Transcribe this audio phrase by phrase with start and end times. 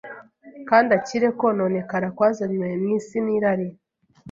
[0.69, 3.67] kandi akire kononekara kwazanywe mu isi n’irari.